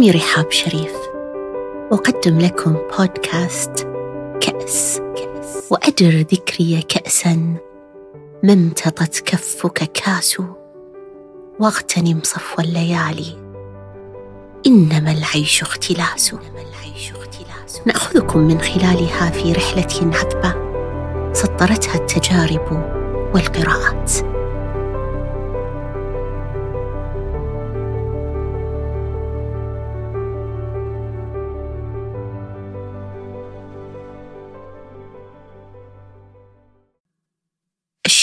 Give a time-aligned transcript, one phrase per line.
[0.00, 0.92] اسمي رحاب شريف.
[1.90, 3.88] وأقدم لكم بودكاست
[4.40, 5.00] كأس.
[5.70, 7.56] وأدر ذكري كأسا.
[8.42, 10.42] ما امتطت كفك كاس
[11.58, 13.36] واغتنم صفو الليالي.
[14.66, 16.34] إنما العيش اختلاس.
[17.86, 20.54] نأخذكم من خلالها في رحلة عذبة.
[21.32, 22.72] سطرتها التجارب
[23.34, 24.12] والقراءات.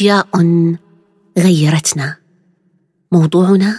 [0.00, 0.26] أشياء
[1.38, 2.16] غيرتنا.
[3.12, 3.76] موضوعنا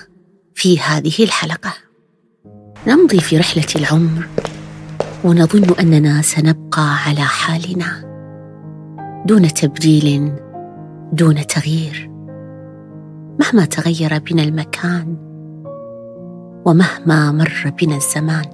[0.56, 1.74] في هذه الحلقة.
[2.88, 4.28] نمضي في رحلة العمر
[5.24, 8.04] ونظن أننا سنبقى على حالنا
[9.26, 10.34] دون تبديل
[11.14, 12.12] دون تغيير.
[13.40, 15.18] مهما تغير بنا المكان
[16.66, 18.50] ومهما مر بنا الزمان.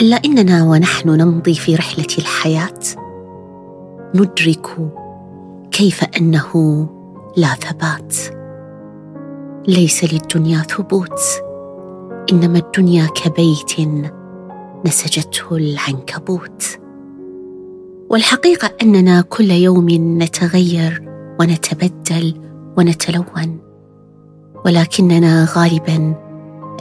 [0.00, 3.07] إلا إننا ونحن نمضي في رحلة الحياة
[4.14, 4.66] ندرك
[5.70, 6.86] كيف أنه
[7.36, 8.16] لا ثبات.
[9.68, 11.20] ليس للدنيا ثبوت
[12.32, 13.88] إنما الدنيا كبيت
[14.86, 16.78] نسجته العنكبوت.
[18.10, 19.86] والحقيقة أننا كل يوم
[20.22, 21.08] نتغير
[21.40, 22.34] ونتبدل
[22.76, 23.58] ونتلون
[24.64, 26.14] ولكننا غالبا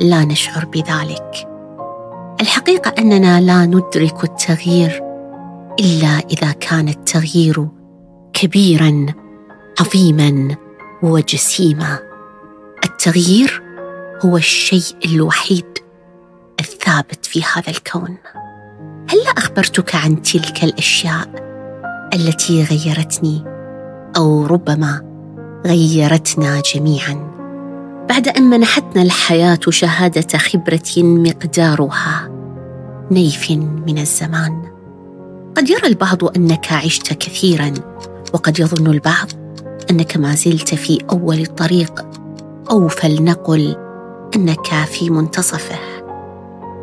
[0.02, 1.48] لا نشعر بذلك.
[2.42, 5.07] الحقيقة أننا لا ندرك التغيير
[5.80, 7.68] إلا إذا كان التغيير
[8.34, 9.06] كبيرا
[9.80, 10.56] عظيما
[11.04, 12.00] وجسيما.
[12.86, 13.64] التغيير
[14.26, 15.66] هو الشيء الوحيد
[16.60, 18.18] الثابت في هذا الكون.
[19.10, 21.30] هل أخبرتك عن تلك الأشياء
[22.14, 23.44] التي غيرتني؟
[24.18, 25.02] أو ربما
[25.66, 27.38] غيرتنا جميعا.
[28.10, 32.30] بعد أن منحتنا الحياة شهادة خبرة مقدارها
[33.12, 34.77] نيف من الزمان.
[35.58, 37.74] قد يرى البعض أنك عشت كثيرا
[38.34, 39.28] وقد يظن البعض
[39.92, 42.06] أنك ما زلت في أول الطريق
[42.72, 43.76] أو فلنقل
[44.36, 45.80] أنك في منتصفه.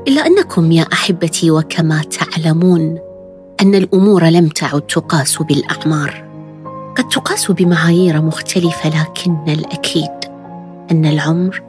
[0.08, 2.98] إلا أنكم يا أحبتي وكما تعلمون
[3.62, 6.24] أن الأمور لم تعد تقاس بالأعمار.
[6.96, 10.10] قد تقاس بمعايير مختلفة لكن الأكيد
[10.90, 11.62] أن العمر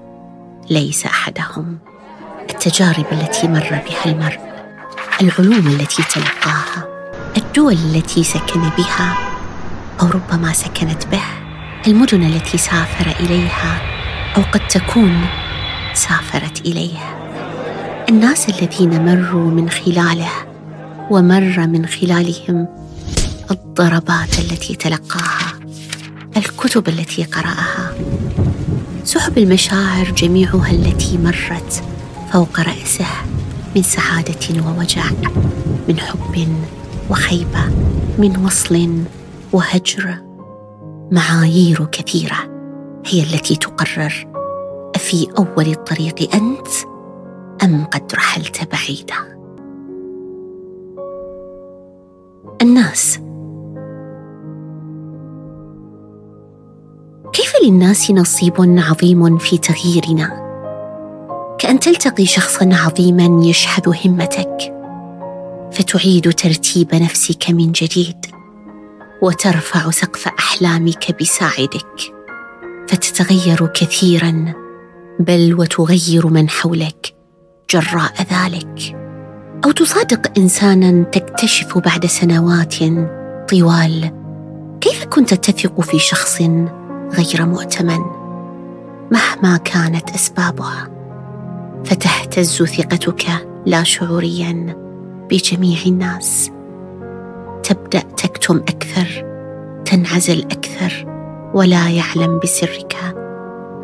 [0.70, 1.78] ليس أحدهم.
[2.50, 4.40] التجارب التي مر بها المرء
[5.22, 6.95] العلوم التي تلقاها.
[7.38, 9.18] الدول التي سكن بها
[10.02, 11.24] أو ربما سكنت به
[11.88, 13.82] المدن التي سافر إليها
[14.38, 15.22] أو قد تكون
[15.94, 16.98] سافرت إليه.
[18.10, 20.32] الناس الذين مروا من خلاله
[21.12, 22.68] ومر من خلالهم
[23.52, 25.60] الضربات التي تلقاها
[26.38, 27.94] الكتب التي قرأها
[29.04, 31.84] سحب المشاعر جميعها التي مرت
[32.34, 33.06] فوق رأسه
[33.76, 35.04] من سعادة ووجع
[35.88, 36.48] من حب
[37.10, 37.66] وخيبة
[38.18, 38.90] من وصل
[39.54, 40.16] وهجر
[41.12, 42.38] معايير كثيرة
[43.06, 44.28] هي التي تقرر
[44.96, 46.68] أفي أول الطريق أنت
[47.64, 49.36] أم قد رحلت بعيدا.
[52.62, 53.20] الناس.
[57.34, 60.46] كيف للناس نصيب عظيم في تغييرنا؟
[61.60, 64.75] كأن تلتقي شخصا عظيما يشحذ همتك.
[65.76, 68.26] فتعيد ترتيب نفسك من جديد
[69.22, 72.14] وترفع سقف أحلامك بساعدك
[72.88, 74.54] فتتغير كثيرا
[75.20, 77.16] بل وتغير من حولك
[77.70, 78.96] جراء ذلك.
[79.66, 82.76] أو تصادق انسانا تكتشف بعد سنوات
[83.50, 84.12] طوال
[84.82, 86.42] كيف كنت تثق في شخص
[87.12, 88.00] غير مؤتمن؟
[89.12, 90.90] مهما كانت أسبابها
[91.86, 93.26] فتهتز ثقتك
[93.66, 94.85] لا شعوريا.
[95.30, 96.52] بجميع الناس.
[97.64, 99.26] تبدأ تكتم أكثر
[99.86, 101.06] تنعزل أكثر
[101.54, 102.96] ولا يعلم بسرك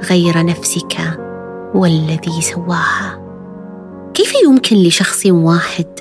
[0.09, 0.97] غير نفسك
[1.75, 3.21] والذي سواها.
[4.13, 5.99] كيف يمكن لشخص واحد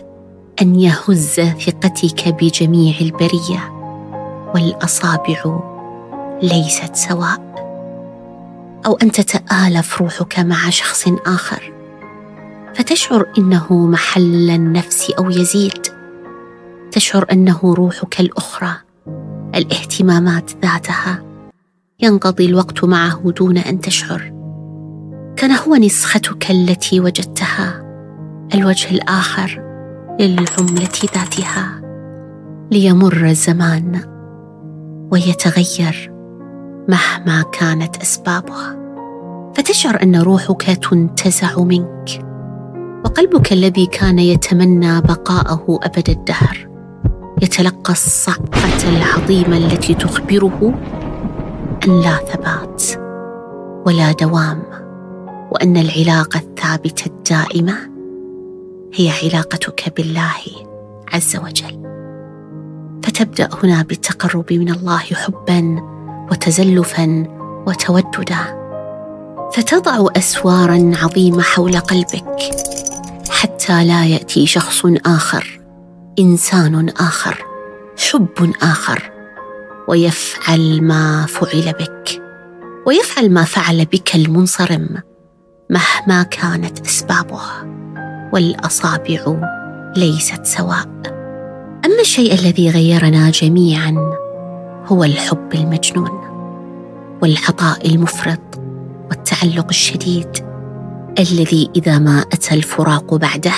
[0.62, 3.72] أن يهز ثقتك بجميع البرية
[4.54, 5.60] والأصابع
[6.42, 7.50] ليست سواء؟
[8.86, 11.79] أو أن تتآلف روحك مع شخص آخر؟
[12.80, 15.86] فتشعر إنه محل النفس أو يزيد.
[16.92, 18.72] تشعر أنه روحك الأخرى
[19.54, 21.22] الاهتمامات ذاتها.
[22.00, 24.32] ينقضي الوقت معه دون أن تشعر.
[25.36, 27.82] كان هو نسختك التي وجدتها
[28.54, 29.62] الوجه الآخر
[30.20, 31.80] للعملة ذاتها.
[32.70, 34.00] ليمر الزمان
[35.12, 36.12] ويتغير
[36.88, 38.76] مهما كانت أسبابها.
[39.54, 42.29] فتشعر أن روحك تنتزع منك.
[43.04, 46.68] وقلبك الذي كان يتمنى بقاءه أبد الدهر
[47.42, 50.74] يتلقى الصعقة العظيمة التي تخبره
[51.84, 52.82] أن لا ثبات
[53.86, 54.62] ولا دوام
[55.50, 57.74] وأن العلاقة الثابتة الدائمة
[58.94, 60.40] هي علاقتك بالله
[61.12, 61.80] عز وجل.
[63.02, 65.82] فتبدأ هنا بالتقرب من الله حبا
[66.30, 67.26] وتزلفا
[67.66, 68.60] وتوددا.
[69.52, 72.50] فتضع اسوارا عظيمة حول قلبك.
[73.30, 75.60] حتى لا يأتي شخص آخر
[76.18, 77.44] إنسان آخر
[78.10, 79.10] حب آخر
[79.88, 82.22] ويفعل ما فعل بك
[82.86, 84.88] ويفعل ما فعل بك المنصرم
[85.70, 87.42] مهما كانت اسبابه
[88.32, 89.36] والأصابع
[89.96, 90.88] ليست سواء.
[91.86, 93.94] أما الشيء الذي غيرنا جميعا
[94.86, 96.20] هو الحب المجنون
[97.22, 98.60] والعطاء المفرط
[99.08, 100.49] والتعلق الشديد
[101.20, 103.52] الذي إذا ما أتى الفراق بعده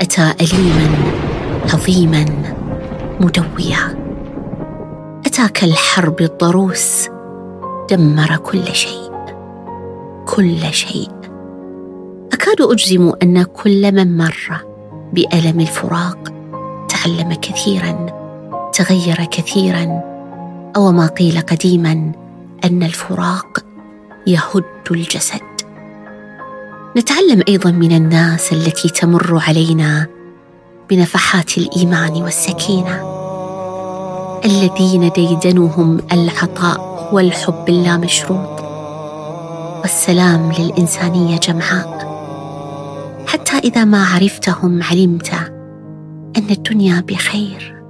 [0.00, 0.88] أتى اليما
[1.74, 2.24] عظيما
[3.20, 4.06] مدويا.
[5.26, 7.08] أتى كالحرب الضروس
[7.90, 9.10] دمر كل شيء
[10.26, 11.10] كل شيء.
[12.32, 14.64] أكاد أجزم أن كل من مر
[15.12, 16.32] بألم الفراق
[16.88, 18.06] تعلم كثيرا
[18.72, 20.02] تغير كثيرا
[20.76, 22.12] أو ما قيل قديما
[22.64, 23.58] أن الفراق
[24.26, 25.55] يهد الجسد.
[26.96, 30.06] نتعلم أيضا من الناس التي تمر علينا
[30.90, 33.02] بنفحات الإيمان والسكينة.
[34.44, 38.60] الذين ديدنهم العطاء والحب اللامشروط.
[39.80, 41.96] والسلام للإنسانية جمعاء.
[43.26, 45.32] حتى إذا ما عرفتهم علمت
[46.36, 47.82] أن الدنيا بخير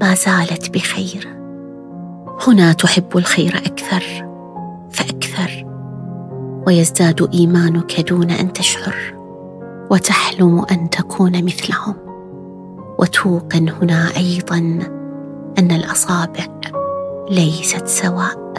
[0.00, 1.28] ما زالت بخير.
[2.46, 4.02] هنا تحب الخير أكثر
[4.90, 5.71] فأكثر.
[6.66, 8.94] ويزداد إيمانك دون أن تشعر
[9.90, 11.94] وتحلم أن تكون مثلهم.
[12.98, 14.58] وتوقن هنا أيضا
[15.58, 16.46] أن الأصابع
[17.30, 18.52] ليست سواء.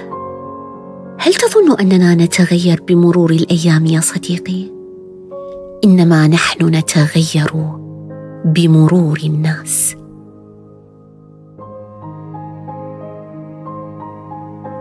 [1.20, 4.72] هل تظن أننا نتغير بمرور الأيام يا صديقي؟
[5.86, 7.54] إنما نحن نتغير
[8.46, 9.96] بمرور الناس.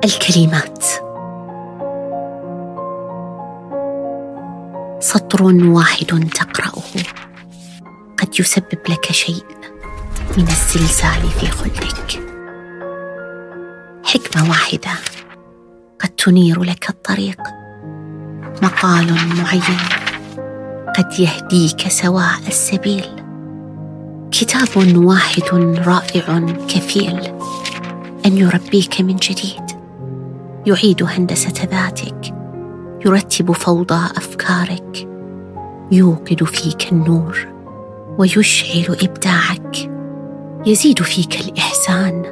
[0.05, 0.85] الكلمات
[5.03, 6.83] سطر واحد تقرأه.
[8.19, 9.45] قد يسبب لك شيء
[10.39, 12.23] من الزلزال في خلدك.
[14.05, 14.91] حكمة واحدة.
[16.01, 17.41] قد تنير لك الطريق.
[18.63, 19.79] مقال معين.
[20.97, 23.23] قد يهديك سواء السبيل.
[24.31, 26.39] كتاب واحد رائع
[26.69, 27.21] كفيل.
[28.27, 29.63] أن يربيك من جديد.
[30.67, 32.42] يعيد هندسة ذاتك.
[33.07, 35.09] يرتب فوضى أفكارك
[35.93, 37.47] يوقد فيك النور
[38.19, 39.91] ويشعل إبداعك
[40.67, 42.23] يزيد فيك الإحسان.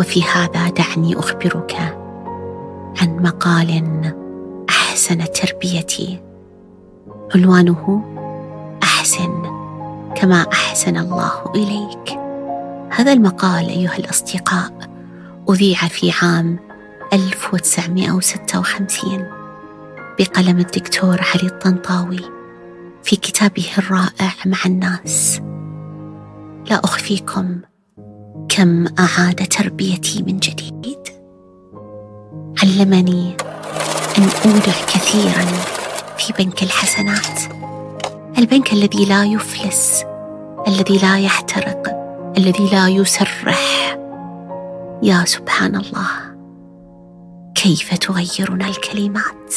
[0.00, 1.74] وفي هذا دعني أخبرك
[3.00, 3.82] عن مقال
[4.68, 6.20] أحسن تربيتي.
[7.34, 8.02] عنوانه
[8.82, 9.42] أحسن
[10.16, 12.18] كما أحسن الله إليك.
[12.90, 14.72] هذا المقال أيها الأصدقاء
[15.50, 16.58] أذيع في عام
[17.12, 19.41] 1956
[20.18, 22.20] بقلم الدكتور علي الطنطاوي
[23.02, 25.40] في كتابه الرائع مع الناس.
[26.70, 27.60] لا أخفيكم
[28.48, 30.98] كم أعاد تربيتي من جديد.
[32.62, 33.36] علمني
[34.18, 35.44] أن اودع كثيرا
[36.18, 37.40] في بنك الحسنات.
[38.38, 40.04] البنك الذي لا يفلس
[40.68, 41.82] الذي لا يحترق
[42.38, 43.96] الذي لا يسرح.
[45.02, 46.36] يا سبحان الله
[47.54, 49.54] كيف تغيرنا الكلمات؟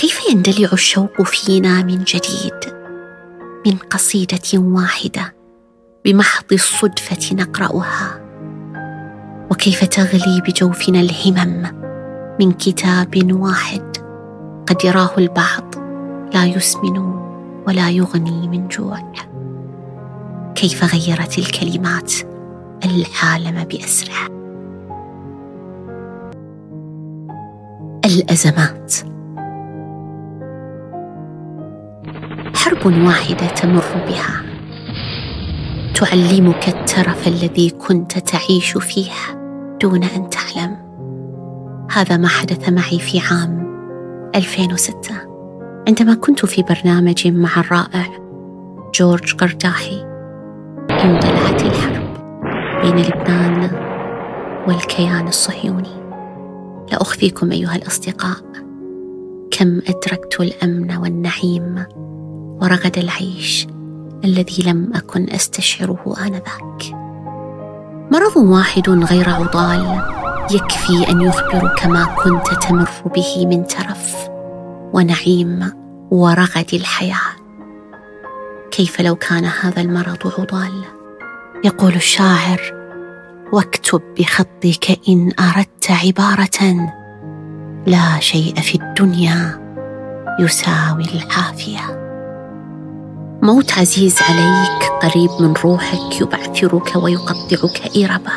[0.00, 2.74] كيف يندلع الشوق فينا من جديد؟
[3.66, 5.34] من قصيدة واحدة
[6.04, 8.20] بمحض الصدفة نقرأها.
[9.50, 11.72] وكيف تغلي بجوفنا الهمم
[12.40, 13.96] من كتاب واحد
[14.66, 15.74] قد يراه البعض
[16.34, 16.98] لا يسمن
[17.66, 19.12] ولا يغني من جوع.
[20.54, 22.12] كيف غيرت الكلمات
[22.84, 24.26] العالم باسره
[28.04, 29.09] الأزمات
[32.70, 34.42] حرب واحدة تمر بها.
[35.94, 39.10] تعلمك الترف الذي كنت تعيش فيه
[39.80, 40.76] دون أن تعلم.
[41.92, 43.80] هذا ما حدث معي في عام
[44.34, 45.14] 2006
[45.88, 48.06] عندما كنت في برنامج مع الرائع
[48.94, 50.04] جورج قرداحي
[50.90, 52.14] اندلعت الحرب
[52.82, 53.70] بين لبنان
[54.68, 56.00] والكيان الصهيوني.
[56.92, 58.36] لا أخفيكم أيها الأصدقاء
[59.50, 61.84] كم أدركت الأمن والنعيم
[62.62, 63.66] ورغد العيش
[64.24, 67.00] الذي لم أكن أستشعره آنذاك.
[68.12, 70.02] مرض واحد غير عضال
[70.50, 74.28] يكفي أن يخبرك ما كنت تمر به من ترف
[74.92, 75.72] ونعيم
[76.10, 77.30] ورغد الحياة.
[78.70, 80.84] كيف لو كان هذا المرض عضال؟
[81.64, 82.60] يقول الشاعر
[83.52, 86.88] واكتب بخطك إن أردت عبارة
[87.86, 89.60] لا شيء في الدنيا
[90.40, 91.99] يساوي العافية.
[93.42, 98.32] موت عزيز عليك قريب من روحك يبعثرك ويقطعك إربا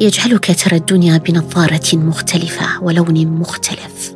[0.00, 4.14] يجعلك ترى الدنيا بنظارة مختلفة ولون مختلف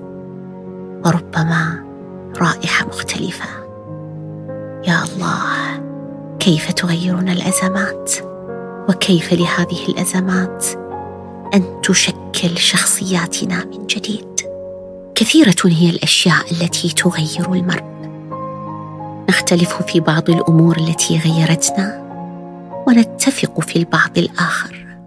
[1.04, 1.84] وربما
[2.37, 3.44] رائحة مختلفة.
[4.87, 5.80] يا الله
[6.38, 8.12] كيف تغيرنا الأزمات؟
[8.88, 10.66] وكيف لهذه الأزمات
[11.54, 14.40] أن تشكل شخصياتنا من جديد؟
[15.14, 17.89] كثيرة هي الأشياء التي تغير المرء.
[19.52, 22.00] نختلف في بعض الأمور التي غيرتنا
[22.87, 24.99] ونتفق في البعض الآخر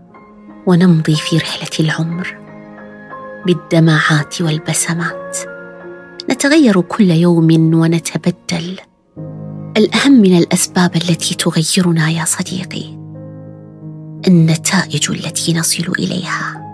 [0.68, 2.38] ونمضي في رحلة العمر.
[3.46, 5.38] بالدمعات والبسمات
[6.30, 8.80] نتغير كل يوم ونتبدل.
[9.78, 12.98] الأهم من الأسباب التي تغيرنا يا صديقي
[14.28, 16.74] النتائج التي نصل إليها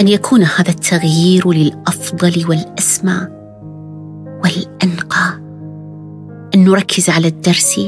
[0.00, 3.28] أن يكون هذا التغيير للأفضل والأسمى
[4.44, 5.45] والأنقى.
[5.45, 5.45] ان
[6.66, 7.78] نركز على الدرس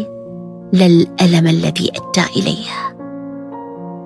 [0.73, 2.71] لا الألم الذي أدى اليه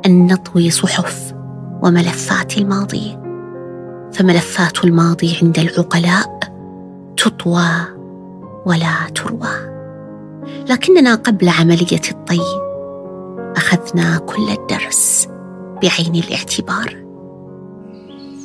[0.07, 1.35] ان نطوي صحف
[1.83, 3.19] وملفات الماضي.
[4.13, 6.39] فملفات الماضي عند العقلاء
[7.17, 7.71] تطوى
[8.67, 9.73] ولا تروى.
[10.69, 12.41] لكننا قبل عملية الطي
[13.57, 15.29] أخذنا كل الدرس
[15.83, 16.97] بعين الاعتبار.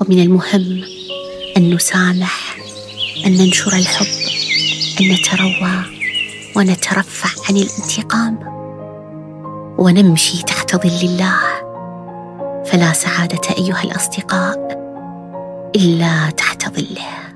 [0.02, 0.84] ومن المهم
[1.58, 2.58] أن نسامح
[3.26, 4.08] أن ننشر الحب
[5.02, 5.97] أن نتروى.
[6.58, 8.40] ونترفع عن الانتقام
[9.78, 11.40] ونمشي تحت ظل الله.
[12.66, 14.58] فلا سعادة أيها الأصدقاء
[15.76, 17.27] إلا تحت ظله.